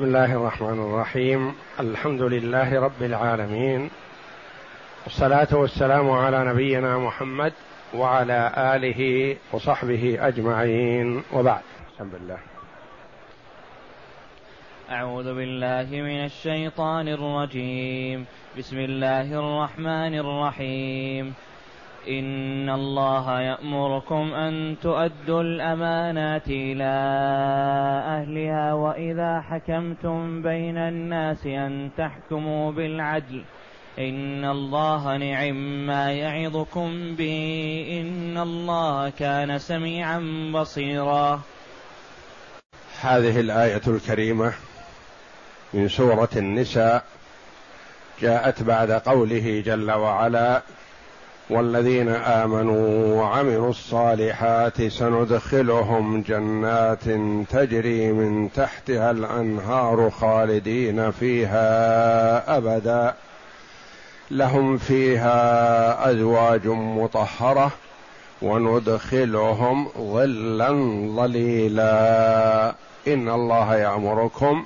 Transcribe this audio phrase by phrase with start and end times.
[0.00, 1.54] بسم الله الرحمن الرحيم.
[1.80, 3.90] الحمد لله رب العالمين.
[5.04, 7.52] والصلاة والسلام على نبينا محمد
[7.94, 11.22] وعلى آله وصحبه أجمعين.
[11.32, 11.60] وبعد.
[11.94, 12.38] بسم الله
[14.90, 18.24] أعوذ بالله من الشيطان الرجيم.
[18.58, 21.34] بسم الله الرحمن الرحيم.
[22.08, 26.92] إن الله يأمركم أن تؤدوا الأمانات إلى
[28.06, 33.42] أهلها وإذا حكمتم بين الناس أن تحكموا بالعدل.
[33.98, 38.00] إن الله نعم ما يعظكم به.
[38.00, 41.40] إن الله كان سميعا بصيرا.
[43.00, 44.52] هذه الآية الكريمة
[45.74, 47.04] من سورة النساء
[48.20, 50.62] جاءت بعد قوله جل وعلا
[51.50, 57.04] والذين آمنوا وعملوا الصالحات سندخلهم جنات
[57.50, 63.14] تجري من تحتها الأنهار خالدين فيها أبدا.
[64.30, 67.70] لهم فيها أزواج مطهرة
[68.42, 70.68] وندخلهم ظلا
[71.16, 72.74] ظليلا.
[73.08, 74.64] إن الله يأمركم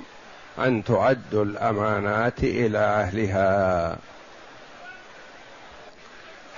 [0.59, 3.97] أن تؤدوا الأمانات إلى أهلها.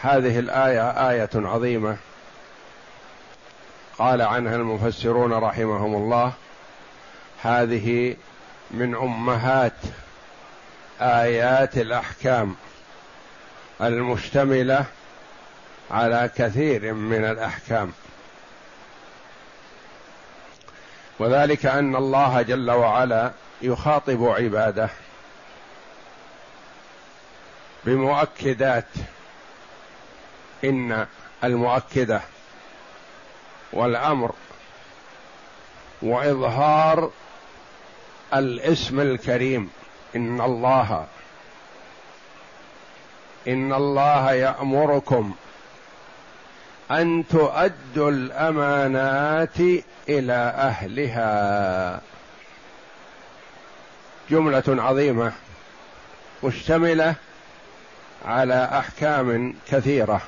[0.01, 1.97] هذه الآية آية عظيمة.
[3.97, 6.33] قال عنها المفسرون رحمهم الله
[7.43, 8.15] هذه
[8.71, 9.73] من أمهات
[11.01, 12.55] آيات الأحكام
[13.81, 14.85] المشتملة
[15.91, 17.91] على كثير من الأحكام.
[21.19, 23.31] وذلك أن الله جل وعلا
[23.61, 24.89] يخاطب عباده
[27.85, 28.85] بمؤكدات
[30.63, 31.05] إن
[31.43, 32.21] المؤكدة
[33.73, 34.31] والأمر
[36.01, 37.11] وإظهار
[38.33, 39.69] الاسم الكريم
[40.15, 41.07] إن الله
[43.47, 45.35] إن الله يأمركم
[46.91, 49.59] أن تؤدوا الأمانات
[50.09, 52.01] إلى أهلها.
[54.29, 55.31] جملة عظيمة
[56.43, 57.15] مشتملة
[58.25, 60.21] على أحكام كثيرة.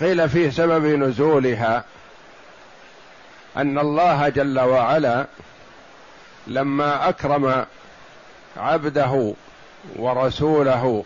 [0.00, 1.84] قيل في سبب نزولها
[3.56, 5.26] أن الله جل وعلا
[6.46, 7.66] لما أكرم
[8.56, 9.34] عبده
[9.96, 11.04] ورسوله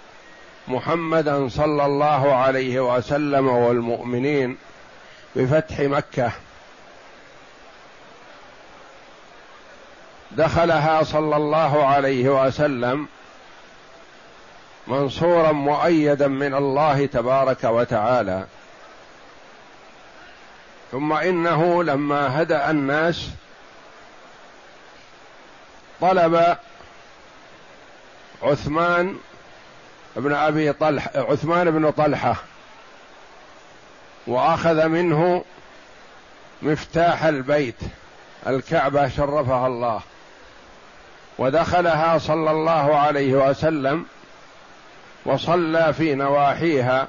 [0.69, 4.57] محمدا صلى الله عليه وسلم والمؤمنين
[5.37, 6.33] بفتح مكة
[10.31, 13.07] دخلها صلى الله عليه وسلم
[14.87, 18.45] منصورا مؤيدا من الله تبارك وتعالى.
[20.93, 23.29] ثم إنه لما هدأ الناس
[26.01, 26.57] طلب
[28.43, 29.17] عثمان
[30.17, 32.37] بن أبي طلحه عثمان بن طلحة
[34.27, 35.45] وأخذ منه
[36.63, 37.81] مفتاح البيت
[38.47, 40.01] الكعبة شرفها الله
[41.39, 44.07] ودخلها صلى الله عليه وسلم
[45.25, 47.09] وصلى في نواحيها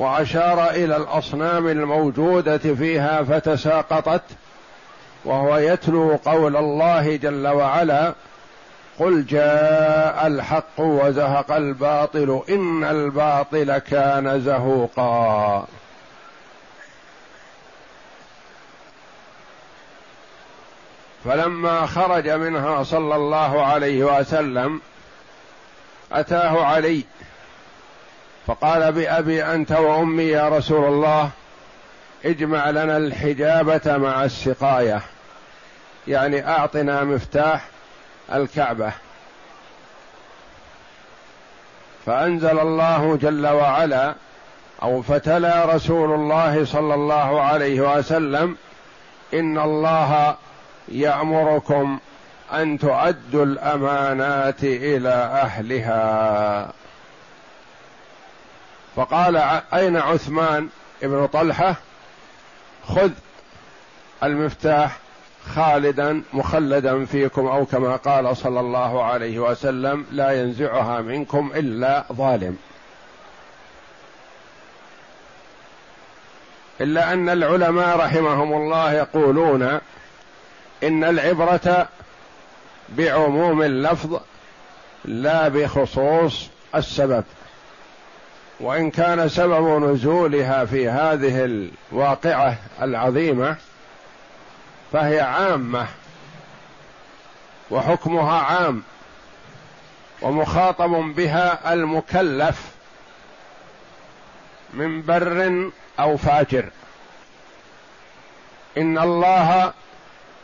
[0.00, 4.22] وأشار إلى الأصنام الموجودة فيها فتساقطت
[5.24, 8.14] وهو يتلو قول الله جل وعلا
[8.98, 15.66] قل جاء الحق وزهق الباطل إن الباطل كان زهوقا.
[21.24, 24.80] فلما خرج منها صلى الله عليه وسلم
[26.12, 27.04] أتاه علي
[28.46, 31.30] فقال بأبي أنت وأمي يا رسول الله
[32.24, 35.00] اجمع لنا الحجابة مع السقاية.
[36.08, 37.64] يعني أعطنا مفتاح
[38.32, 38.92] الكعبة.
[42.06, 44.14] فأنزل الله جل وعلا
[44.82, 48.56] أو فتلا رسول الله صلى الله عليه وسلم
[49.34, 50.36] إن الله
[50.88, 51.98] يأمركم
[52.52, 56.72] أن تؤدوا الأمانات إلى أهلها.
[58.96, 59.36] فقال
[59.74, 60.68] أين عثمان
[61.02, 61.74] ابن طلحة؟
[62.88, 63.10] خذ
[64.22, 64.98] المفتاح
[65.54, 72.56] خالدا مخلدا فيكم أو كما قال صلى الله عليه وسلم لا ينزعها منكم إلا ظالم.
[76.80, 79.62] إلا أن العلماء رحمهم الله يقولون
[80.82, 81.88] إن العبرة
[82.88, 84.20] بعموم اللفظ
[85.04, 87.24] لا بخصوص السبب.
[88.60, 91.44] وإن كان سبب نزولها في هذه
[91.92, 93.56] الواقعة العظيمة
[94.92, 95.86] فهي عامة
[97.70, 98.82] وحكمها عام
[100.22, 102.70] ومخاطب بها المكلف
[104.74, 105.70] من بر
[106.00, 106.64] أو فاجر.
[108.78, 109.72] إن الله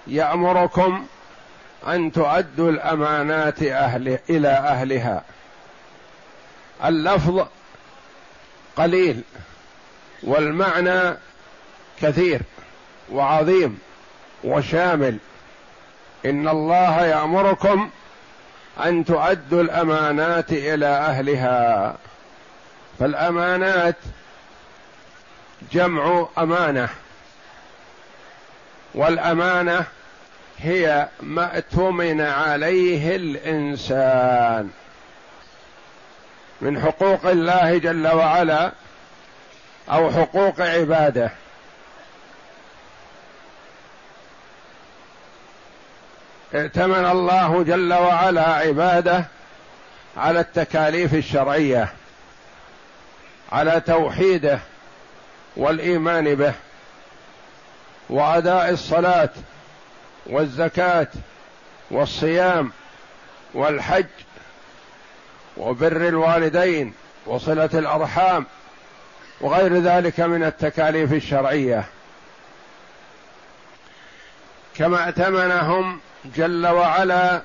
[0.06, 1.06] يأمركم
[1.86, 5.24] أن تؤدوا الأمانات أهل إلى أهلها.
[6.84, 7.46] اللفظ
[8.76, 9.22] قليل
[10.22, 11.16] والمعنى
[12.02, 12.40] كثير
[13.12, 13.78] وعظيم
[14.44, 15.18] وشامل.
[16.26, 17.90] إن الله يأمركم
[18.84, 21.96] أن تؤدوا الأمانات إلى أهلها.
[22.98, 23.96] فالأمانات
[25.72, 26.88] جمع أمانة
[28.94, 29.84] والأمانة
[30.58, 34.70] هي ما اؤتمن عليه الإنسان.
[36.60, 38.72] من حقوق الله جل وعلا
[39.90, 41.30] أو حقوق عباده.
[46.54, 49.24] ائتمن الله جل وعلا عباده
[50.16, 51.88] على التكاليف الشرعية
[53.52, 54.58] على توحيده
[55.56, 56.52] والإيمان به
[58.10, 59.30] وأداء الصلاة
[60.26, 61.08] والزكاة
[61.90, 62.72] والصيام
[63.54, 64.06] والحج
[65.56, 66.94] وبر الوالدين
[67.26, 68.46] وصلة الأرحام
[69.40, 71.84] وغير ذلك من التكاليف الشرعية.
[74.76, 76.00] كما ائتمنهم
[76.36, 77.42] جل وعلا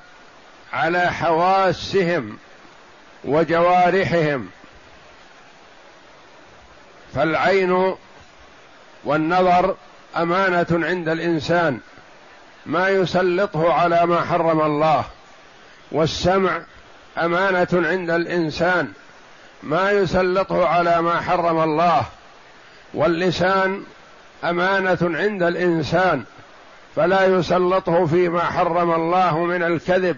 [0.72, 2.38] على حواسهم
[3.24, 4.48] وجوارحهم.
[7.14, 7.94] فالعين
[9.04, 9.76] والنظر
[10.16, 11.80] أمانة عند الإنسان
[12.66, 15.04] ما يسلطه على ما حرم الله
[15.92, 16.60] والسمع
[17.18, 18.92] أمانة عند الإنسان
[19.62, 22.02] ما يسلطه على ما حرم الله.
[22.94, 23.84] واللسان
[24.44, 26.24] أمانة عند الإنسان
[26.96, 30.16] فلا يسلطه فيما حرم الله من الكذب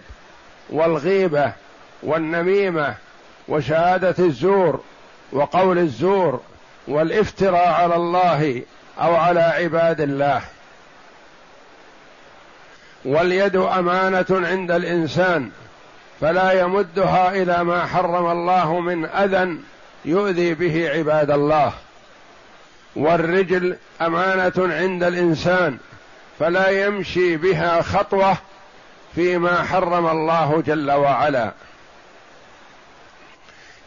[0.70, 1.52] والغيبة
[2.02, 2.94] والنميمة
[3.49, 4.81] وشهادة الزور
[5.32, 6.40] وقول الزور
[6.88, 8.62] والافتراء على الله
[9.00, 10.43] أو على عباد الله.
[13.05, 15.50] واليد أمانة عند الإنسان
[16.20, 19.58] فلا يمدها إلى ما حرم الله من أذى
[20.05, 21.72] يؤذي به عباد الله.
[22.96, 25.78] والرجل أمانة عند الإنسان
[26.38, 28.37] فلا يمشي بها خطوة
[29.14, 31.52] فيما حرم الله جل وعلا.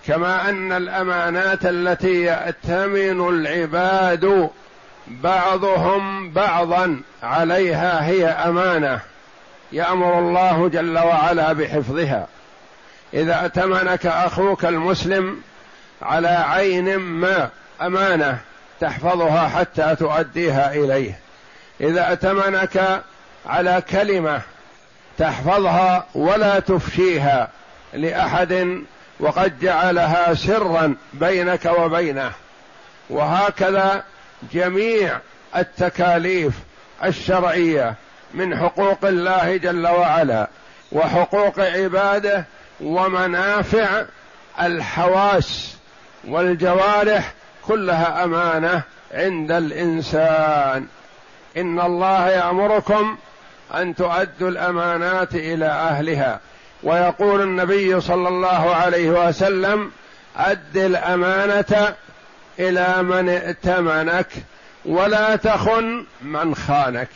[0.08, 4.50] كما أن الأمانات التي يأتمن العباد
[5.08, 9.02] بعضهم بعضا عليها هي أمانة.
[9.72, 12.28] يأمر الله جل وعلا بحفظها.
[13.14, 15.42] إذا ائتمنك أخوك المسلم
[16.02, 17.50] على عين ما
[17.82, 18.38] أمانة
[18.80, 21.20] تحفظها حتى تؤديها إليه.
[21.82, 23.04] إذا ائتمنك
[23.46, 24.42] على كلمة
[25.18, 27.50] تحفظها ولا تفشيها
[27.94, 28.82] لأحد
[29.20, 32.32] وقد جعلها سرا بينك وبينه.
[33.10, 34.04] وهكذا
[34.54, 35.18] جميع
[35.56, 36.54] التكاليف
[37.04, 37.96] الشرعية
[38.34, 40.48] من حقوق الله جل وعلا
[40.92, 42.46] وحقوق عباده
[42.82, 44.06] ومنافع
[44.62, 45.78] الحواس
[46.28, 47.34] والجوارح
[47.68, 48.84] كلها أمانة
[49.14, 50.88] عند الإنسان.
[51.58, 53.18] إن الله يأمركم
[53.76, 56.40] أن تؤدوا الأمانات إلى أهلها.
[56.84, 59.92] ويقول النبي صلى الله عليه وسلم
[60.38, 61.96] أد الأمانة
[62.60, 64.28] إلى من ائتمنك
[64.86, 67.10] ولا تخن من خانك.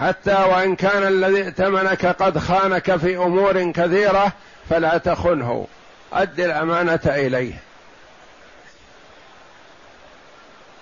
[0.00, 4.32] حتى وإن كان الذي ائتمنك قد خانك في أمور كثيرة
[4.70, 5.66] فلا تخنه.
[6.12, 7.54] أد الأمانة إليه.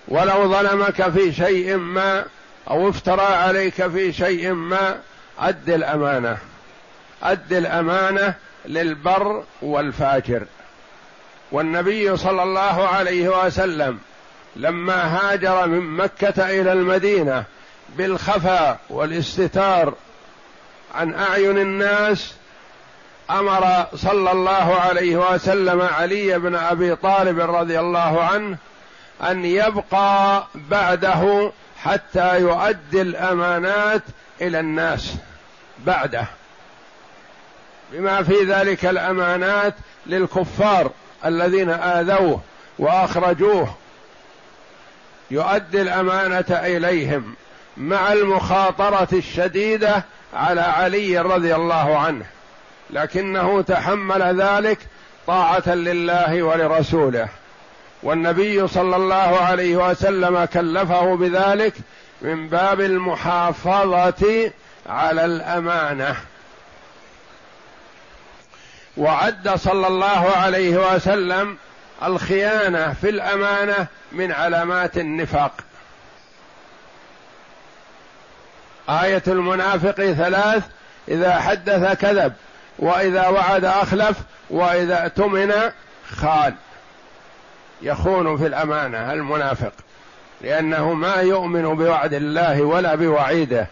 [0.08, 2.24] ولو ظلمك في شيء ما
[2.70, 5.00] أو افترى عليك في شيء ما
[5.38, 6.38] أد الأمانة.
[7.22, 8.34] أد الأمانة
[8.66, 10.42] للبر والفاجر.
[11.52, 13.98] والنبي صلى الله عليه وسلم
[14.56, 17.44] لما هاجر من مكة إلى المدينة
[17.96, 19.94] بالخفاء والاستتار
[20.94, 22.34] عن أعين الناس
[23.30, 28.56] أمر صلى الله عليه وسلم علي بن أبي طالب رضي الله عنه
[29.22, 31.52] أن يبقى بعده
[31.82, 34.02] حتى يؤدي الأمانات
[34.40, 35.14] إلى الناس
[35.86, 36.24] بعده.
[37.92, 39.74] بما في ذلك الأمانات
[40.06, 40.90] للكفار
[41.24, 42.40] الذين آذوه
[42.78, 43.74] وأخرجوه
[45.30, 47.34] يؤدي الأمانة إليهم.
[47.78, 50.04] مع المخاطرة الشديدة
[50.34, 52.24] على علي رضي الله عنه.
[52.90, 54.78] لكنه تحمل ذلك
[55.26, 57.28] طاعة لله ولرسوله.
[58.02, 61.74] والنبي صلى الله عليه وسلم كلفه بذلك
[62.22, 64.50] من باب المحافظة
[64.86, 66.16] على الأمانة.
[68.96, 71.56] وعد صلى الله عليه وسلم
[72.02, 75.52] الخيانة في الأمانة من علامات النفاق.
[78.88, 80.62] آية المنافق ثلاث
[81.08, 82.32] إذا حدث كذب
[82.78, 84.16] وإذا وعد أخلف
[84.50, 85.52] وإذا اؤتمن
[86.10, 86.54] خان.
[87.82, 89.72] يخون في الأمانة المنافق
[90.40, 93.66] لأنه ما يؤمن بوعد الله ولا بوعيده.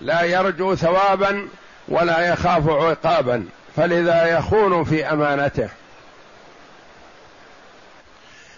[0.00, 1.48] لا يرجو ثوابا
[1.88, 3.46] ولا يخاف عقابا
[3.76, 5.68] فلذا يخون في أمانته.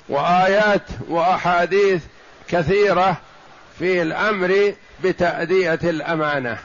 [0.08, 2.02] وآيات وأحاديث
[2.48, 3.16] كثيرة
[3.78, 6.58] في الأمر بتأدية الأمانة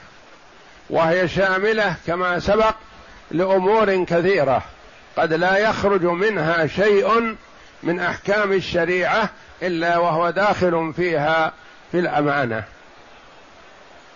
[0.89, 2.75] وهي شاملة كما سبق
[3.31, 4.63] لأمور كثيرة
[5.17, 7.35] قد لا يخرج منها شيء
[7.83, 9.29] من أحكام الشريعة
[9.63, 11.53] إلا وهو داخل فيها
[11.91, 12.63] في الأمانة.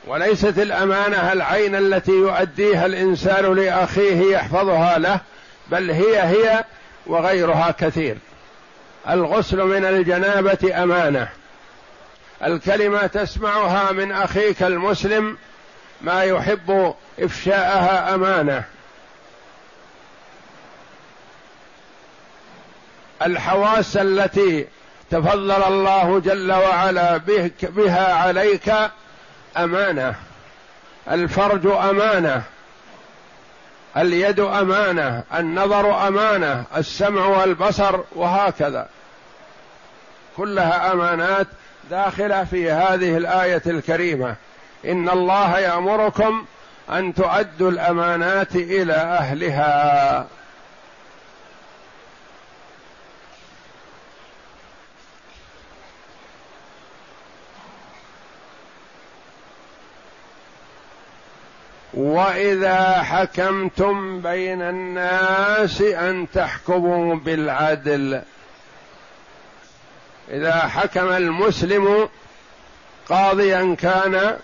[0.07, 5.19] وليست الأمانة العين التي يؤديها الإنسان لأخيه يحفظها له
[5.71, 6.63] بل هي هي
[7.07, 8.17] وغيرها كثير.
[9.09, 11.27] الغسل من الجنابة أمانة.
[12.43, 15.37] الكلمة تسمعها من أخيك المسلم
[16.01, 18.63] ما يحب إفشاءها أمانة.
[23.21, 24.67] الحواس التي
[25.11, 27.17] تفضل الله جل وعلا
[27.61, 28.73] بها عليك
[29.57, 30.15] أمانة.
[31.11, 32.43] الفرج أمانة.
[33.97, 35.23] اليد أمانة.
[35.33, 36.63] النظر أمانة.
[36.77, 38.87] السمع والبصر وهكذا.
[40.37, 41.47] كلها أمانات
[41.89, 44.35] داخله في هذه الآية الكريمة.
[44.85, 46.45] إن الله يأمركم
[46.89, 50.27] أن تؤدوا الأمانات إلى أهلها.
[61.93, 68.21] وإذا حكمتم بين الناس أن تحكموا بالعدل.
[70.31, 72.09] إذا حكم المسلم
[73.09, 74.37] قاضيا كان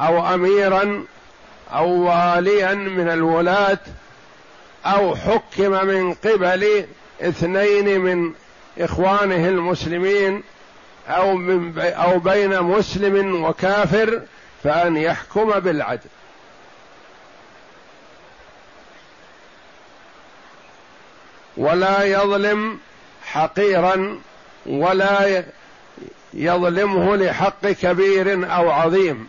[0.00, 1.04] أو اميرا
[1.72, 3.78] أو واليا من الولاة
[4.86, 6.86] أو حكم من قبل
[7.22, 8.32] اثنين من
[8.78, 10.42] إخوانه المسلمين
[11.08, 14.22] أو من أو بين مسلم وكافر
[14.64, 16.10] فأن يحكم بالعدل.
[21.56, 22.78] ولا يظلم
[23.26, 24.20] حقيرا
[24.66, 25.44] ولا
[26.34, 29.28] يظلمه لحق كبير أو عظيم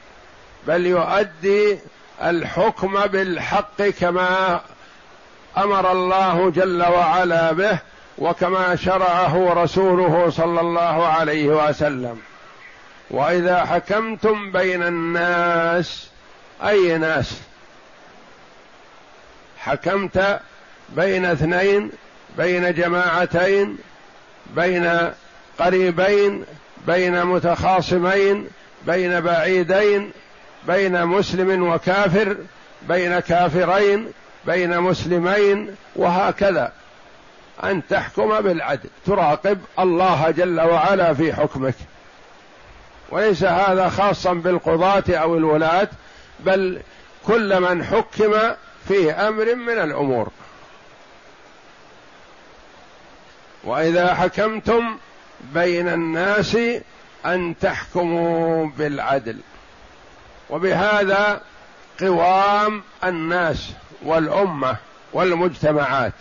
[0.67, 1.79] بل يؤدي
[2.23, 4.61] الحكم بالحق كما
[5.57, 7.79] أمر الله جل وعلا به
[8.17, 12.21] وكما شرعه رسوله صلى الله عليه وسلم.
[13.11, 16.07] وإذا حكمتم بين الناس
[16.63, 17.41] أي ناس؟
[19.59, 20.39] حكمت
[20.89, 21.91] بين اثنين
[22.37, 23.77] بين جماعتين
[24.55, 25.11] بين
[25.59, 26.43] قريبين
[26.87, 28.47] بين متخاصمين
[28.87, 30.11] بين بعيدين
[30.67, 32.37] بين مسلم وكافر
[32.81, 34.11] بين كافرين
[34.45, 36.71] بين مسلمين وهكذا.
[37.63, 41.75] أن تحكم بالعدل تراقب الله جل وعلا في حكمك.
[43.09, 45.87] وليس هذا خاصا بالقضاة أو الولاة
[46.39, 46.79] بل
[47.27, 48.33] كل من حكم
[48.87, 50.29] في أمر من الأمور.
[53.63, 54.97] وإذا حكمتم
[55.53, 56.57] بين الناس
[57.25, 59.37] أن تحكموا بالعدل.
[60.49, 61.41] وبهذا
[62.01, 64.77] قوام الناس والأمة
[65.13, 66.13] والمجتمعات.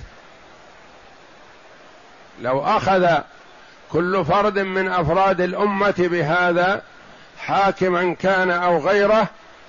[2.40, 3.18] لو أخذ
[3.92, 6.82] كل فرد من أفراد الأمة بهذا
[7.38, 9.28] حاكما كان أو غيره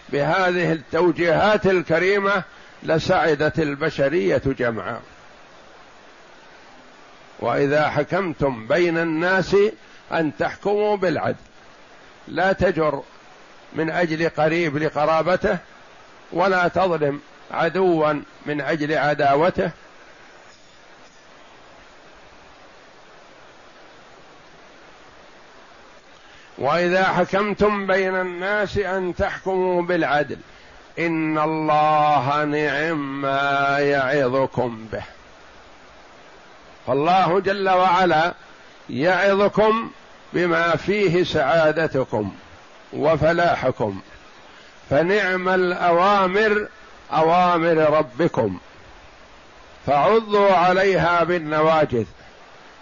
[0.10, 2.44] بهذه التوجيهات الكريمة
[2.84, 5.00] لسعدت البشرية جمعا.
[7.40, 9.56] وإذا حكمتم بين الناس
[10.12, 11.36] أن تحكموا بالعدل.
[12.28, 13.02] لا تجر
[13.74, 15.58] من أجل قريب لقرابته
[16.32, 18.14] ولا تظلم عدوا
[18.46, 19.72] من أجل عداوته.
[26.58, 30.38] وإذا حكمتم بين الناس أن تحكموا بالعدل
[31.00, 35.17] إن الله نعم ما يعظكم به.
[36.88, 38.34] فالله جل وعلا
[38.90, 39.90] يعظكم
[40.34, 42.32] بما فيه سعادتكم
[42.94, 44.00] وفلاحكم.
[44.90, 46.68] فنعم الأوامر
[47.14, 48.58] أوامر ربكم.
[49.88, 52.06] فعضوا عليها بالنواجذ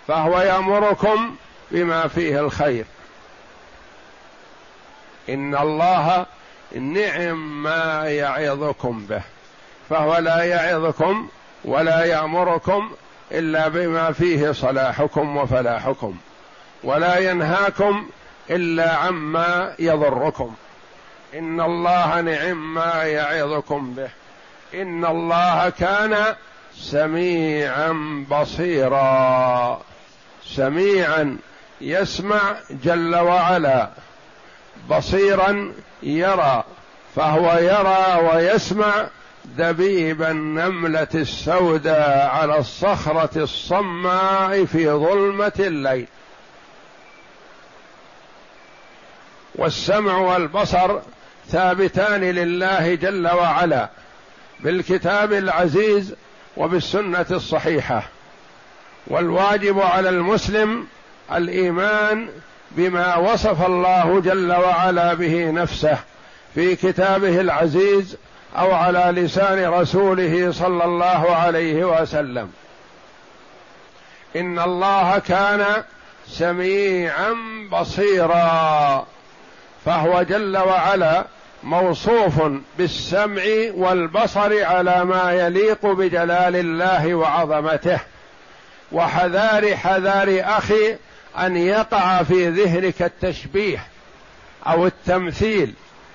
[0.07, 1.35] فهو يأمركم
[1.71, 2.85] بما فيه الخير.
[5.29, 6.25] إن الله
[6.75, 9.21] نعم ما يعظكم به
[9.89, 11.27] فهو لا يعظكم
[11.65, 12.91] ولا يأمركم
[13.31, 16.15] إلا بما فيه صلاحكم وفلاحكم
[16.83, 18.09] ولا ينهاكم
[18.49, 20.55] إلا عما يضركم.
[21.33, 24.09] إن الله نعم ما يعظكم به.
[24.81, 26.35] إن الله كان
[26.75, 29.81] سميعا بصيرا.
[30.45, 31.37] سميعا
[31.81, 32.39] يسمع
[32.69, 33.89] جل وعلا.
[34.89, 36.63] بصيرا يرى
[37.15, 39.07] فهو يرى ويسمع
[39.45, 46.07] دبيب النملة السوداء على الصخرة الصماء في ظلمة الليل.
[49.55, 50.99] والسمع والبصر
[51.47, 53.89] ثابتان لله جل وعلا
[54.59, 56.15] بالكتاب العزيز
[56.57, 58.03] وبالسنة الصحيحة.
[59.07, 60.87] والواجب على المسلم
[61.31, 62.29] الإيمان
[62.71, 65.97] بما وصف الله جل وعلا به نفسه
[66.55, 68.17] في كتابه العزيز
[68.55, 72.51] أو على لسان رسوله صلى الله عليه وسلم.
[74.35, 75.65] إن الله كان
[76.27, 77.35] سميعا
[77.71, 79.05] بصيرا.
[79.85, 81.25] فهو جل وعلا
[81.63, 82.41] موصوف
[82.77, 83.43] بالسمع
[83.73, 87.99] والبصر على ما يليق بجلال الله وعظمته.
[88.91, 90.97] وحذار حذار أخي
[91.39, 93.87] أن يقع في ذهنك التشبيه
[94.67, 95.73] أو التمثيل.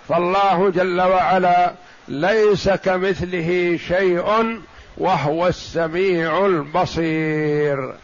[0.08, 1.72] فالله جل وعلا
[2.10, 4.60] ليس كمثله شيء
[4.98, 7.94] وهو السميع البصير.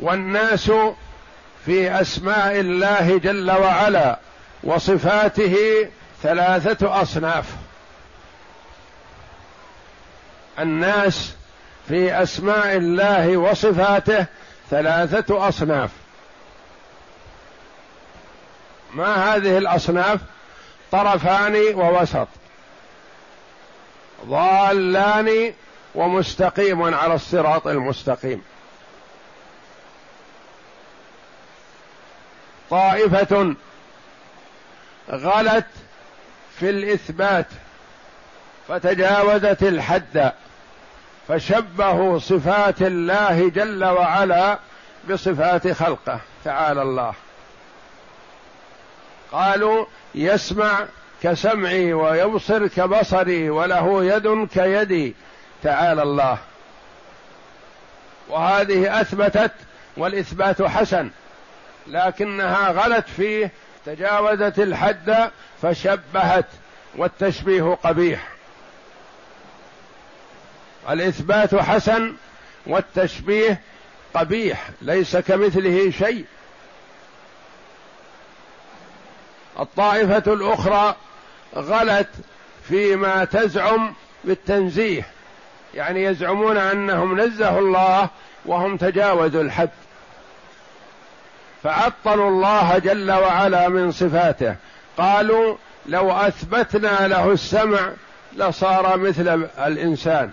[0.00, 0.72] والناس
[1.66, 4.18] في أسماء الله جل وعلا
[4.64, 5.56] وصفاته
[6.22, 7.46] ثلاثة أصناف.
[10.58, 11.34] الناس
[11.88, 14.26] في أسماء الله وصفاته
[14.70, 15.90] ثلاثة أصناف.
[18.94, 20.20] ما هذه الأصناف؟
[20.92, 22.28] طرفان ووسط.
[24.26, 25.52] ضالان
[25.94, 28.42] ومستقيم على الصراط المستقيم.
[32.70, 33.54] طائفة
[35.10, 35.66] غلت
[36.58, 37.46] في الإثبات
[38.68, 40.32] فتجاوزت الحد
[41.28, 44.58] فشبهوا صفات الله جل وعلا
[45.10, 46.20] بصفات خلقه.
[46.44, 47.14] تعالى الله.
[49.32, 50.86] قالوا يسمع
[51.22, 55.14] كسمعي ويبصر كبصري وله يد كيدي.
[55.62, 56.38] تعالى الله.
[58.28, 59.52] وهذه أثبتت
[59.96, 61.10] والإثبات حسن.
[61.86, 63.50] لكنها غلت فيه
[63.86, 65.30] تجاوزت الحد
[65.62, 66.46] فشبهت
[66.96, 68.28] والتشبيه قبيح.
[70.90, 72.14] الإثبات حسن
[72.66, 73.60] والتشبيه
[74.14, 76.24] قبيح ليس كمثله شيء.
[79.60, 80.94] الطائفة الأخرى
[81.56, 82.08] غلت
[82.68, 85.06] فيما تزعم بالتنزيه.
[85.74, 88.08] يعني يزعمون أنهم نزهوا الله
[88.46, 89.70] وهم تجاوزوا الحد.
[91.62, 94.56] فعطلوا الله جل وعلا من صفاته.
[94.98, 97.90] قالوا لو أثبتنا له السمع
[98.36, 100.30] لصار مثل الإنسان.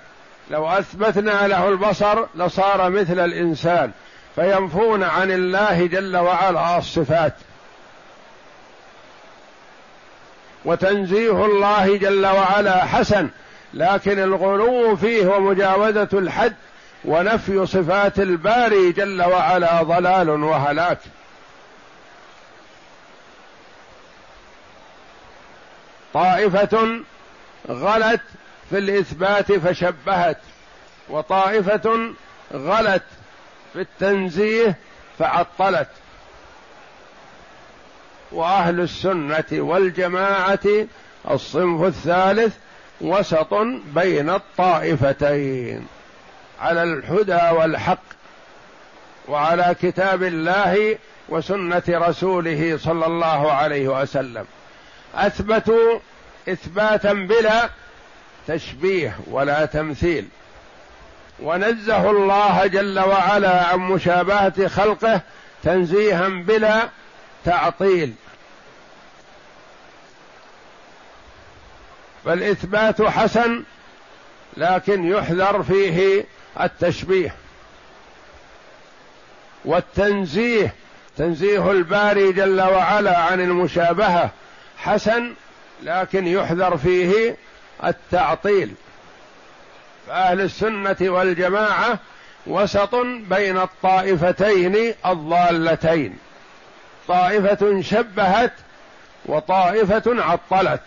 [0.52, 3.92] لو أثبتنا له البصر لصار مثل الإنسان.
[4.36, 7.34] فينفون عن الله جل وعلا الصفات.
[10.66, 13.30] وتنزيه الله جل وعلا حسن
[13.74, 16.56] لكن الغلو فيه ومجاوزة الحد
[17.06, 20.98] ونفي صفات الباري جل وعلا ضلال وهلاك.
[26.14, 27.00] طائفة
[27.70, 28.22] غلت
[28.70, 30.38] في الإثبات فشبهت
[31.10, 32.14] وطائفة
[32.54, 33.04] غلت
[33.74, 34.76] في التنزيه
[35.20, 35.88] فعطلت.
[38.32, 40.60] وأهل السنة والجماعة
[41.30, 42.56] الصنف الثالث
[43.02, 43.54] وسط
[43.96, 45.88] بين الطائفتين
[46.62, 48.04] على الهدى والحق
[49.28, 50.98] وعلى كتاب الله
[51.30, 54.46] وسنة رسوله صلى الله عليه وسلم.
[55.16, 56.00] أثبتوا
[56.50, 57.70] إثباتا بلا
[58.48, 60.28] تشبيه ولا تمثيل.
[61.40, 65.22] ونزهوا الله جل وعلا عن مشابهة خلقه
[65.64, 66.90] تنزيها بلا
[67.46, 68.14] تعطيل.
[72.26, 73.64] فالإثبات حسن
[74.58, 76.26] لكن يحذر فيه
[76.62, 77.36] التشبيه.
[79.66, 80.74] والتنزيه
[81.18, 84.30] تنزيه الباري جل وعلا عن المشابهة
[84.78, 85.34] حسن
[85.84, 87.36] لكن يحذر فيه
[87.84, 88.74] التعطيل.
[90.08, 92.00] فأهل السنة والجماعة
[92.48, 92.96] وسط
[93.30, 96.18] بين الطائفتين الضالتين.
[97.10, 98.54] طائفة شبهت
[99.26, 100.82] وطائفة عطلت.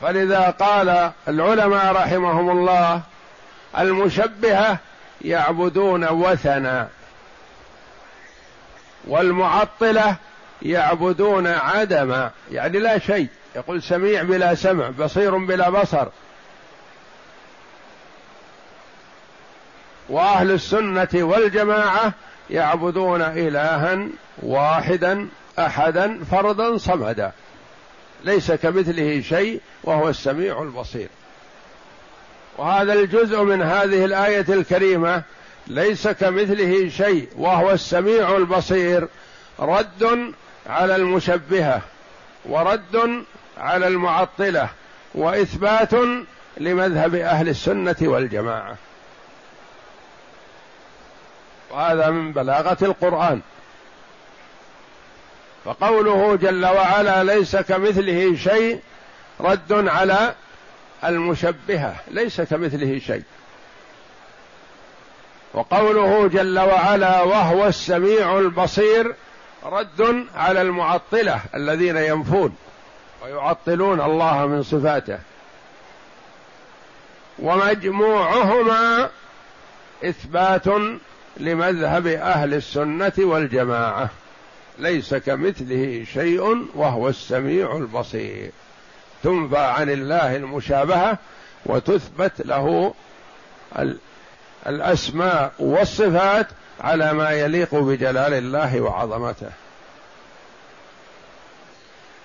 [0.00, 3.02] فلذا قال العلماء رحمهم الله
[3.78, 4.78] المشبهة
[5.20, 6.88] يعبدون وثنا
[9.06, 10.16] والمعطلة
[10.62, 13.28] يعبدون عدما يعني لا شيء.
[13.56, 16.06] يقول سميع بلا سمع بصير بلا بصر.
[20.08, 22.12] وأهل السنة والجماعة
[22.50, 24.08] يعبدون إلها
[24.42, 27.32] واحدا أحدا فردا صمدا.
[28.24, 31.08] ليس كمثله شيء وهو السميع البصير.
[32.58, 35.22] وهذا الجزء من هذه الآية الكريمة
[35.66, 39.08] ليس كمثله شيء وهو السميع البصير.
[39.60, 40.32] رد
[40.66, 41.82] على المشبهة
[42.44, 43.24] ورد
[43.58, 44.68] على المعطلة
[45.14, 45.90] وإثبات
[46.56, 48.76] لمذهب أهل السنة والجماعة.
[51.70, 53.40] وهذا من بلاغة القرآن.
[55.64, 58.80] فقوله جل وعلا ليس كمثله شيء
[59.40, 60.34] رد على
[61.04, 63.22] المشبهة ليس كمثله شيء.
[65.54, 69.14] وقوله جل وعلا وهو السميع البصير
[69.64, 72.56] رد على المعطلة الذين ينفون
[73.22, 75.18] ويعطلون الله من صفاته.
[77.38, 79.08] ومجموعهما
[80.04, 80.66] إثبات
[81.36, 84.10] لمذهب أهل السنة والجماعة.
[84.78, 88.50] ليس كمثله شيء وهو السميع البصير.
[89.22, 91.18] تنفى عن الله المشابهة
[91.66, 92.94] وتثبت له
[94.66, 96.46] الأسماء والصفات
[96.80, 99.50] على ما يليق بجلال الله وعظمته.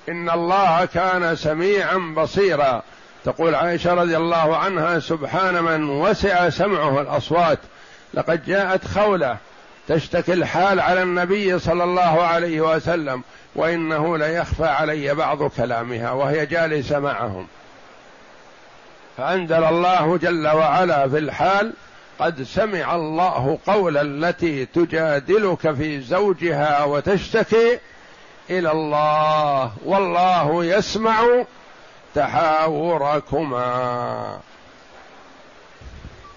[0.09, 2.83] إن الله كان سميعا بصيرا.
[3.25, 7.59] تقول عائشة رضي الله عنها سبحان من وسع سمعه الأصوات.
[8.13, 9.37] لقد جاءت خولة
[9.87, 13.23] تشتكي الحال على النبي صلى الله عليه وسلم
[13.55, 17.47] وإنه ليخفى علي بعض كلامها وهي جالسة معهم.
[19.17, 21.73] فأنزل الله جل وعلا في الحال
[22.19, 27.79] قد سمع الله قول التي تجادلك في زوجها وتشتكي
[28.49, 31.43] إلى الله والله يسمع
[32.15, 33.73] تحاوركما.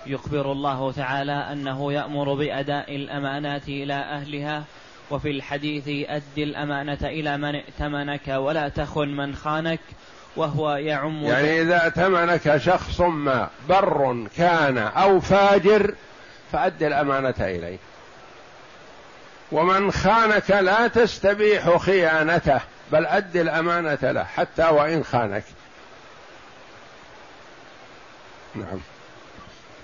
[0.07, 4.65] يخبر الله تعالى أنه يأمر بأداء الأمانات إلى أهلها
[5.11, 9.81] وفي الحديث أد الأمانة إلى من ائتمنك ولا تخن من خانك
[10.37, 15.95] وهو يعم يعني إذا ائتمنك شخص ما بر كان أو فاجر
[16.53, 17.79] فأد الأمانة إليه.
[19.53, 22.61] ومن خانك لا تستبيح خيانته
[22.93, 25.45] بل أد الأمانة له حتى وإن خانك.
[28.55, 28.96] نعم.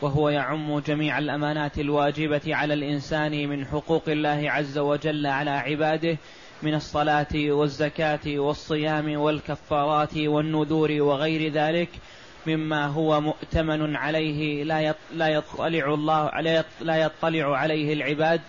[0.03, 6.17] وهو يعم جميع الأمانات الواجبة على الإنسان من حقوق الله عز وجل على عباده
[6.63, 11.89] من الصلاة والزكاة والصيام والكفارات والنذور وغير ذلك
[12.47, 16.31] مما هو مؤتمن عليه لا لا يطلع الله
[16.81, 18.41] لا يطلع عليه العباد.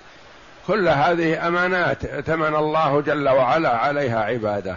[0.67, 4.75] كل هذه أمانات ائتمن الله جل وعلا عليها عباده.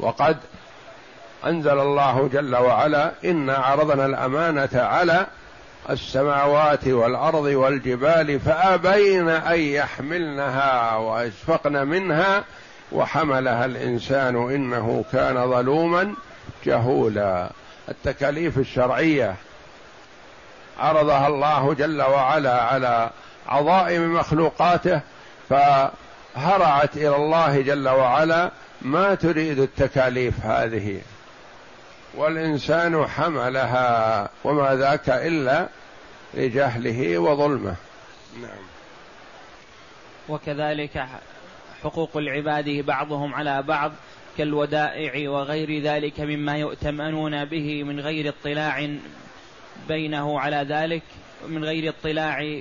[0.00, 0.36] وقد
[1.46, 5.26] أنزل الله جل وعلا انا عرضنا الأمانة على
[5.90, 12.44] السماوات والأرض والجبال فأبين أن يحملنها وأشفقن منها
[12.92, 16.14] وحملها الإنسان إنه كان ظلوما
[16.66, 17.50] جهولا.
[17.88, 19.34] التكاليف الشرعية
[20.78, 23.10] عرضها الله جل وعلا على
[23.48, 25.00] عظائم مخلوقاته
[25.48, 28.50] فهرعت إلى الله جل وعلا.
[28.82, 31.00] ما تريد التكاليف هذه؟
[32.14, 35.68] والإنسان حملها وما ذاك إلا
[36.34, 37.76] لجهله وظلمه.
[38.42, 38.68] نعم.
[40.28, 41.06] وكذلك
[41.82, 43.92] حقوق العباد بعضهم على بعض
[44.38, 48.88] كالودائع وغير ذلك مما يؤتمنون به من غير اطلاع
[49.88, 51.02] بينه على ذلك
[51.48, 52.60] من غير اطلاع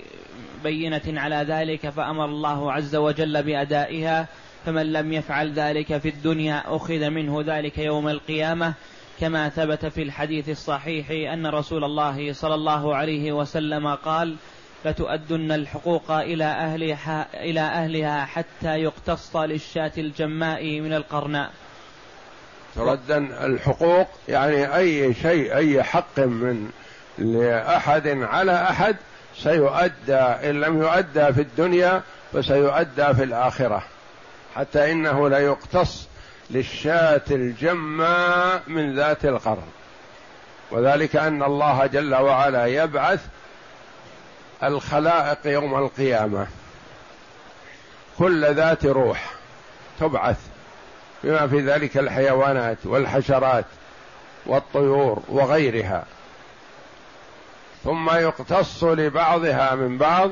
[0.63, 4.27] بينة على ذلك فأمر الله عز وجل بأدائها
[4.65, 8.73] فمن لم يفعل ذلك في الدنيا أخذ منه ذلك يوم القيامة.
[9.19, 14.35] كما ثبت في الحديث الصحيح أن رسول الله صلى الله عليه وسلم قال
[14.85, 21.51] لتؤدن الحقوق إلى أهلها, إلى أهلها حتى يقتص للشاة الجماء من القرناء.
[22.75, 26.69] تردن الحقوق يعني أي شيء أي حق من
[27.17, 28.95] لأحد على أحد
[29.35, 32.01] سيؤدى إن لم يؤدى في الدنيا
[32.33, 33.83] فسيؤدى في الآخرة
[34.55, 36.07] حتى إنه ليقتص
[36.49, 39.67] للشاة الجماء من ذات القرن.
[40.71, 43.25] وذلك أن الله جل وعلا يبعث
[44.63, 46.47] الخلائق يوم القيامة.
[48.17, 49.33] كل ذات روح
[49.99, 50.37] تبعث
[51.23, 53.65] بما في ذلك الحيوانات والحشرات
[54.45, 56.05] والطيور وغيرها.
[57.83, 60.31] ثم يقتص لبعضها من بعض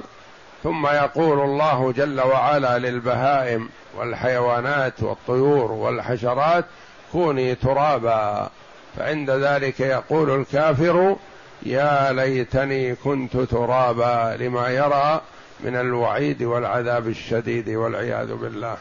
[0.65, 6.65] ثم يقول الله جل وعلا للبهائم والحيوانات والطيور والحشرات
[7.11, 8.49] كوني ترابا.
[8.97, 11.15] فعند ذلك يقول الكافر
[11.63, 15.21] يا ليتني كنت ترابا لما يرى
[15.59, 18.77] من الوعيد والعذاب الشديد والعياذ بالله.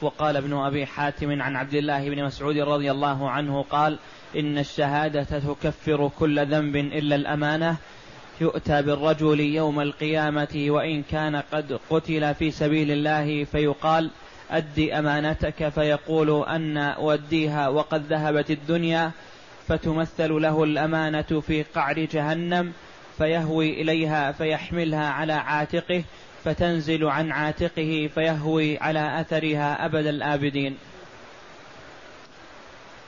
[0.00, 3.98] وقال ابن أبي حاتم عن عبد الله بن مسعود رضي الله عنه قال
[4.36, 7.76] إن الشهادة تكفر كل ذنب إلا الأمانة
[8.40, 14.10] يؤتى بالرجل يوم القيامة وإن كان قد قتل في سبيل الله فيقال
[14.50, 19.10] أد أمانتك فيقول أن أوديها وقد ذهبت الدنيا
[19.68, 22.72] فتمثل له الأمانة في قعر جهنم
[23.18, 26.04] فيهوي إليها فيحملها على عاتقه
[26.44, 30.76] فتنزل عن عاتقه فيهوي على أثرها أبد الآبدين.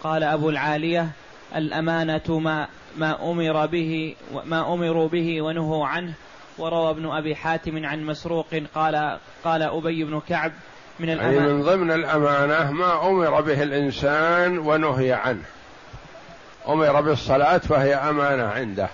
[0.02, 1.10] قال أبو العالية
[1.56, 6.12] الأمانة ما ما أمر به ما أمروا به ونهوا عنه.
[6.58, 10.52] وروى ابن أبي حاتم عن مسروق قال قال أبي بن كعب
[11.00, 11.36] من الأمانة.
[11.36, 15.44] يعني من ضمن الأمانة ما أمر به الإنسان ونهي عنه.
[16.68, 18.88] أمر بالصلاة فهي أمانة عنده.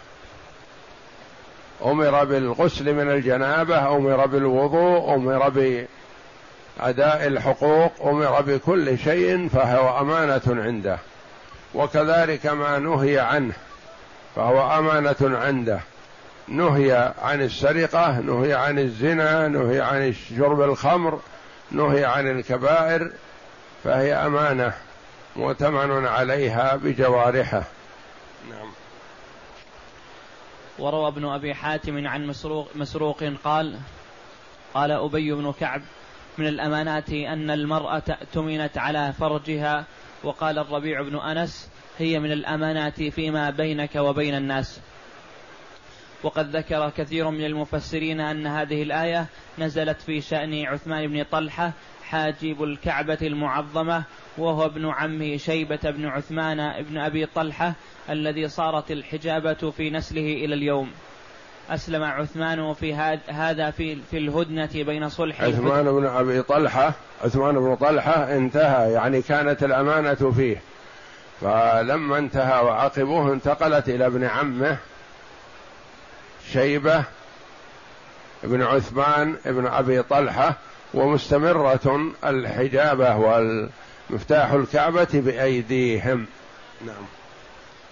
[1.84, 10.98] أمر بالغسل من الجنابة أمر بالوضوء أمر بأداء الحقوق أمر بكل شيء فهو أمانة عنده.
[11.76, 13.54] وكذلك ما نهي عنه
[14.36, 15.80] فهو أمانة عنده.
[16.48, 21.20] نهي عن السرقة نهي عن الزنا نهي عن شرب الخمر
[21.70, 23.10] نهي عن الكبائر
[23.84, 24.72] فهي أمانة
[25.36, 27.62] مؤتمن عليها بجوارحه.
[28.50, 28.70] نعم.
[30.78, 33.78] وروى ابن أبي حاتم عن مسروق, مسروق قال
[34.74, 35.82] قال أبي بن كعب
[36.38, 39.84] من الأمانات أن المرأة اؤتمنت على فرجها
[40.24, 44.80] وقال الربيع بن أنس هي من الأمانات فيما بينك وبين الناس.
[46.22, 49.26] وقد ذكر كثير من المفسرين أن هذه الآية
[49.58, 51.72] نزلت في شأن عثمان بن طلحة
[52.04, 54.04] حاجب الكعبة المعظمة
[54.38, 57.74] وهو ابن عمه شيبة بن عثمان بن أبي طلحة
[58.10, 60.90] الذي صارت الحجابة في نسله إلى اليوم.
[61.70, 62.94] أسلم عثمان في
[63.28, 66.92] هذا في في الهدنة بين صلح عثمان بن أبي طلحة
[67.24, 70.62] عثمان بن طلحة انتهى يعني كانت الأمانة فيه.
[71.40, 74.76] فلما انتهى وعقبوه انتقلت إلى ابن عمه
[76.52, 77.04] شيبة
[78.42, 80.54] بن عثمان بن أبي طلحة
[80.94, 86.26] ومستمرة الحجابة والمفتاح الكعبة بأيديهم.
[86.86, 87.06] نعم.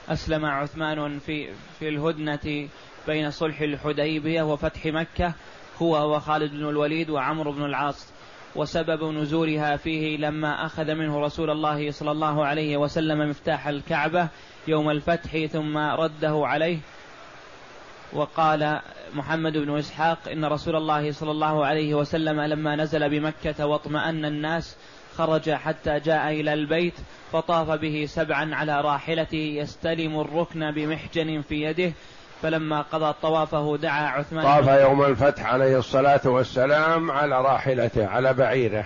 [0.09, 2.69] أسلم عثمان في في الهدنة
[3.07, 5.35] بين صلح الحديبية وفتح مكة
[5.83, 8.13] هو وخالد بن الوليد وعمرو بن العاص.
[8.57, 14.29] وسبب نزولها فيه لما أخذ منه رسول الله صلى الله عليه وسلم مفتاح الكعبة
[14.69, 16.79] يوم الفتح ثم رده عليه.
[18.13, 18.81] وقال
[19.15, 24.77] محمد بن إسحاق إن رسول الله صلى الله عليه وسلم لما نزل بمكة واطمأن الناس
[25.17, 26.95] خرج حتى جاء إلى البيت
[27.33, 31.93] فطاف به سبعا على راحلته يستلم الركن بمحجن في يده
[32.45, 38.85] فلما قضى طوافه دعا عثمان طاف يوم الفتح عليه الصلاة والسلام على راحلته على بعيره.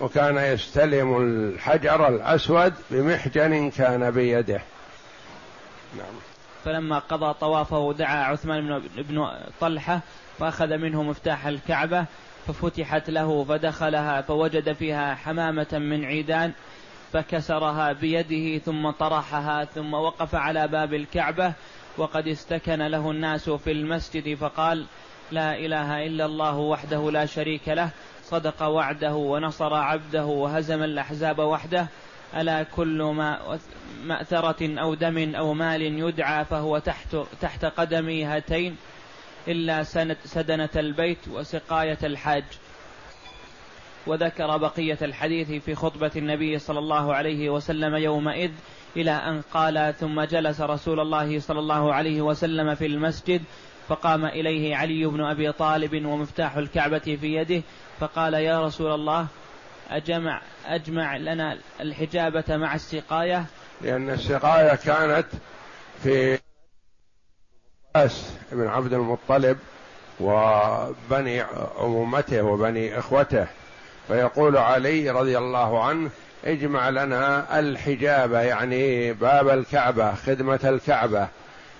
[0.00, 4.60] وكان يستلم الحجر الأسود بمحجن كان بيده.
[5.96, 6.14] نعم.
[6.64, 9.28] فلما قضى طوافه دعا عثمان بن
[9.60, 10.00] طلحة
[10.38, 12.04] فأخذ منه مفتاح الكعبة
[12.46, 16.52] ففتحت له فدخلها فوجد فيها حمامة من عيدان
[17.12, 21.52] فكسرها بيده ثم طرحها ثم وقف على باب الكعبة
[21.98, 24.86] وقد استكن له الناس في المسجد فقال
[25.32, 27.90] لا إله إلا الله وحده لا شريك له
[28.24, 31.86] صدق وعده ونصر عبده وهزم الأحزاب وحده
[32.36, 33.58] ألا كل ما
[34.04, 38.76] مأثرة أو دم أو مال يدعى فهو تحت تحت قدمي هاتين
[39.48, 39.82] إلا
[40.24, 42.44] سدنة البيت وسقاية الحاج.
[44.06, 48.50] وذكر بقية الحديث في خطبة النبي صلى الله عليه وسلم يومئذ
[48.96, 53.42] إلى أن قال ثم جلس رسول الله صلى الله عليه وسلم في المسجد
[53.88, 57.62] فقام إليه علي بن أبي طالب ومفتاح الكعبة في يده
[58.00, 59.26] فقال يا رسول الله
[59.90, 63.46] أجمع أجمع لنا الحجابة مع السقاية؟
[63.80, 65.26] لأن السقاية كانت
[66.02, 66.38] في
[68.52, 69.58] بن عبد المطلب
[70.20, 71.40] وبني
[71.78, 73.46] عمومته وبني إخوته.
[74.08, 76.10] فيقول علي رضي الله عنه
[76.44, 81.28] اجمع لنا الحجابة يعني باب الكعبة خدمة الكعبة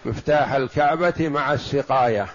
[0.04, 2.26] مفتاح الكعبة مع السقاية.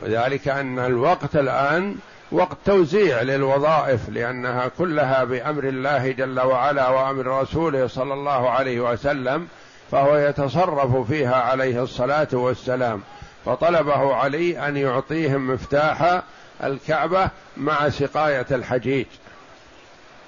[0.00, 1.96] وذلك أن الوقت الآن
[2.32, 9.48] وقت توزيع للوظائف لأنها كلها بأمر الله جل وعلا وأمر رسوله صلى الله عليه وسلم
[9.90, 13.02] فهو يتصرف فيها عليه الصلاة والسلام.
[13.46, 16.22] فطلبه علي أن يعطيهم مفتاح
[16.62, 19.06] الكعبة مع سقاية الحجيج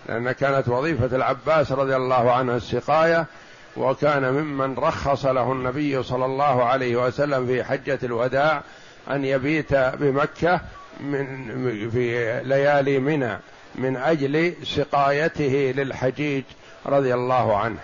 [0.08, 3.26] لأن كانت وظيفة العباس رضي الله عنه السقاية
[3.76, 8.62] وكان ممن رخص له النبي صلى الله عليه وسلم في حجة الوداع
[9.10, 10.60] أن يبيت بمكة
[11.00, 13.38] من في ليالي منى
[13.74, 16.44] من أجل سقايته للحجيج
[16.86, 17.78] رضي الله عنه.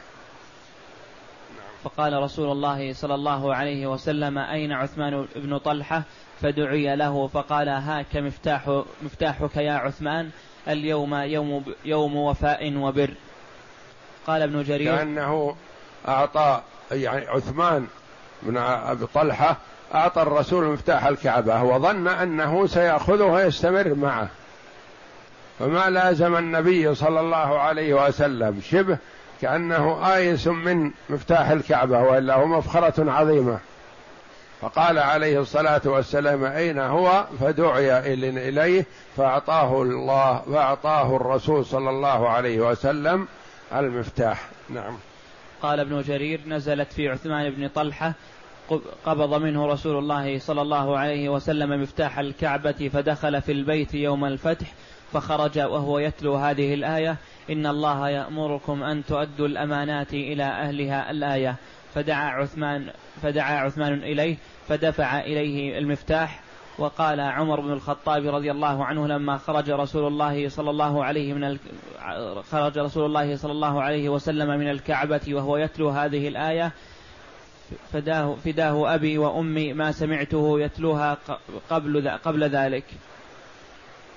[1.85, 6.03] فقال رسول الله صلى الله عليه وسلم أين عثمان بن طلحة؟
[6.43, 10.31] فدعي له فقال هاك مفتاح مفتاحك يا عثمان؟
[10.69, 13.11] اليوم يوم يوم وفاء وبر.
[14.27, 15.57] قال ابن جرير كأنه
[16.09, 16.61] أعطى
[16.93, 17.87] يعني عثمان
[18.43, 19.57] بن أبي طلحة
[19.95, 24.29] أعطى الرسول مفتاح الكعبة وظن أنه سيأخذه ويستمر معه.
[25.59, 28.99] فما لازم النبي صلى الله عليه وسلم شبه
[29.41, 33.59] كأنه آيس من مفتاح الكعبة وإلا هو مفخرة عظيمة.
[34.62, 42.61] فقال عليه الصلاة والسلام أين هو؟ فدعي إليه فأعطاه الله فأعطاه الرسول صلى الله عليه
[42.61, 43.29] وسلم
[43.75, 44.48] المفتاح.
[44.70, 44.96] نعم.
[45.62, 48.14] قال ابن جرير نزلت في عثمان بن طلحة
[49.07, 54.66] قبض منه رسول الله صلى الله عليه وسلم مفتاح الكعبة فدخل في البيت يوم الفتح
[55.12, 57.16] فخرج وهو يتلو هذه الآية
[57.51, 61.57] إن الله يأمركم أن تؤدوا الأمانات إلى أهلها الآية.
[61.95, 62.91] فدعا عثمان
[63.23, 64.37] فدعا عثمان إليه
[64.69, 66.41] فدفع إليه المفتاح
[66.79, 71.59] وقال عمر بن الخطاب رضي الله عنه لما خرج رسول الله صلى الله عليه من.
[72.51, 76.73] خرج رسول الله صلى الله عليه وسلم من الكعبة وهو يتلو هذه الآية
[77.93, 81.19] فداه فداه أبي وأمي ما سمعته يتلوها
[81.71, 82.85] قبل قبل ذلك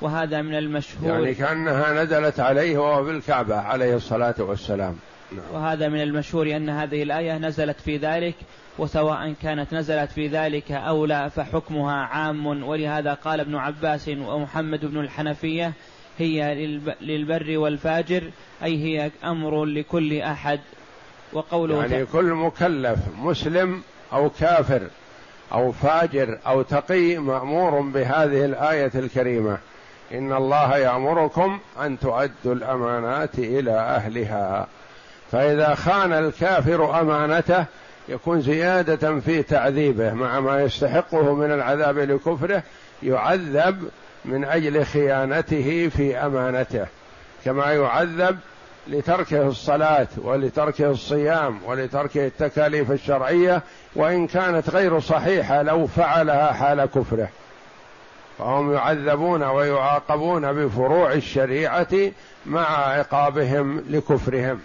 [0.02, 4.96] وهذا من المشهور يعني كأنها نزلت عليه وهو بالكعبة عليه الصلاة والسلام.
[5.54, 8.36] وهذا من المشهور أن هذه الآية نزلت في ذلك
[8.78, 12.46] وسواء كانت نزلت في ذلك أو لا فحكمها عام.
[12.64, 15.74] ولهذا قال ابن عباس ومحمد بن الحنفية
[16.18, 16.56] هي
[17.02, 18.24] للبر والفاجر
[18.64, 20.60] أي هي أمر لكل أحد.
[21.34, 23.82] وقوله يعني كل مكلف مسلم
[24.14, 24.82] أو كافر
[25.52, 29.58] أو فاجر أو تقي مأمور بهذه الآية الكريمة.
[30.14, 34.68] إن الله يأمركم أن تؤدوا الأمانات إلى أهلها.
[35.32, 37.66] فإذا خان الكافر أمانته
[38.10, 42.64] يكون زيادة في تعذيبه مع ما يستحقه من العذاب لكفره
[43.04, 43.90] يعذب
[44.26, 46.86] من أجل خيانته في أمانته.
[47.46, 48.38] كما يعذب
[48.88, 53.62] لتركه الصلاة ولتركه الصيام ولتركه التكاليف الشرعية
[53.96, 57.30] وإن كانت غير صحيحة لو فعلها حال كفره.
[58.38, 62.12] فهم يعذبون ويعاقبون بفروع الشريعة
[62.46, 64.60] مع عقابهم لكفرهم.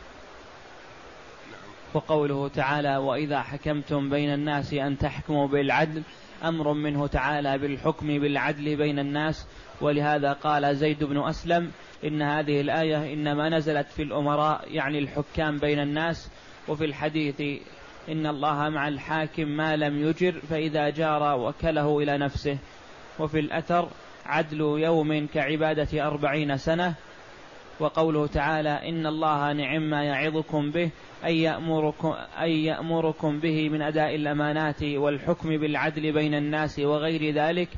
[1.94, 6.02] وقوله تعالى واذا حكمتم بين الناس ان تحكموا بالعدل
[6.44, 9.46] أمر منه تعالى بالحكم بالعدل بين الناس.
[9.80, 11.70] ولهذا قال زيد بن أسلم
[12.04, 16.30] إن هذه الآية إنما نزلت في الأمراء يعني الحكام بين الناس.
[16.68, 17.40] وفي الحديث
[18.08, 22.58] إن الله مع الحاكم ما لم يجر فإذا جار وكله إلى نفسه.
[23.18, 23.88] وفي الأثر
[24.26, 26.94] عدل يوم كعبادة أربعين سنة
[27.80, 30.90] وقوله تعالى إن الله نعم ما يعظكم به
[31.24, 37.68] أي يأمركم, أي يأمركم به من أداء الأمانات والحكم بالعدل بين الناس وغير ذلك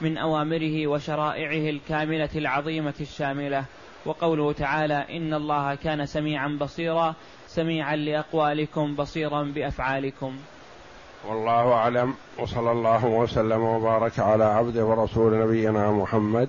[0.00, 3.64] من أوامره وشرائعه الكاملة العظيمة الشاملة.
[4.06, 7.14] وقوله تعالى إن الله كان سميعا بصيرا
[7.46, 10.36] سميعا لأقوالكم بصيرا بأفعالكم.
[11.28, 16.48] والله أعلم وصلى الله وسلم وبارك على عبده ورسول نبينا محمد.